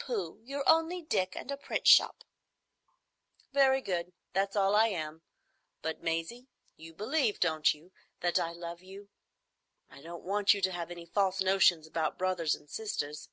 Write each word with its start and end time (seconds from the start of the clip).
"Pooh! 0.00 0.40
You're 0.42 0.68
only 0.68 1.00
Dick,—and 1.00 1.48
a 1.52 1.56
print 1.56 1.86
shop." 1.86 2.24
"Very 3.52 3.80
good: 3.80 4.12
that's 4.32 4.56
all 4.56 4.74
I 4.74 4.88
am. 4.88 5.22
But, 5.80 6.02
Maisie, 6.02 6.48
you 6.74 6.92
believe, 6.92 7.38
don't 7.38 7.72
you, 7.72 7.92
that 8.18 8.36
I 8.40 8.50
love 8.50 8.82
you? 8.82 9.10
I 9.88 10.02
don't 10.02 10.24
want 10.24 10.54
you 10.54 10.60
to 10.60 10.72
have 10.72 10.90
any 10.90 11.06
false 11.06 11.40
notions 11.40 11.86
about 11.86 12.18
brothers 12.18 12.56
and 12.56 12.68
sisters." 12.68 13.28